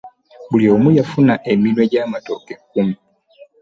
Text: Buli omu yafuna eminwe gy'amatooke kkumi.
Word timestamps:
Buli 0.49 0.65
omu 0.73 0.89
yafuna 0.97 1.33
eminwe 1.51 1.83
gy'amatooke 1.91 2.53
kkumi. 2.61 2.95